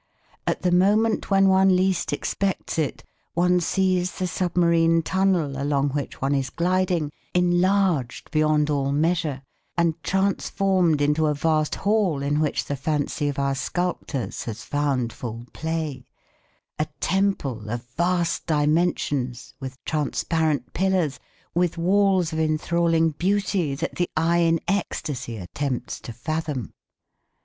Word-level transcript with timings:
At 0.47 0.63
the 0.63 0.71
moment 0.71 1.29
when 1.29 1.47
one 1.47 1.75
least 1.75 2.11
expects 2.11 2.79
it 2.79 3.03
one 3.35 3.59
sees 3.59 4.13
the 4.13 4.25
submarine 4.25 5.03
tunnel 5.03 5.61
along 5.61 5.89
which 5.91 6.19
one 6.19 6.33
is 6.33 6.49
gliding, 6.49 7.11
enlarged 7.35 8.31
beyond 8.31 8.71
all 8.71 8.91
measure 8.91 9.43
and 9.77 9.93
transformed 10.03 11.01
into 11.01 11.27
a 11.27 11.35
vast 11.35 11.75
hall 11.75 12.23
in 12.23 12.39
which 12.39 12.65
the 12.65 12.75
fancy 12.75 13.29
of 13.29 13.37
our 13.37 13.53
sculptors 13.53 14.45
has 14.45 14.63
found 14.63 15.13
full 15.13 15.45
play, 15.53 16.07
a 16.79 16.87
temple 16.99 17.69
of 17.69 17.83
vast 17.95 18.47
dimensions 18.47 19.53
with 19.59 19.77
transparent 19.85 20.73
pillars, 20.73 21.19
with 21.53 21.77
walls 21.77 22.33
of 22.33 22.39
enthralling 22.39 23.11
beauty 23.11 23.75
that 23.75 23.93
the 23.97 24.09
eye 24.17 24.37
in 24.39 24.59
ecstasy 24.67 25.37
attempts 25.37 25.99
to 25.99 26.11
fathom. 26.11 26.73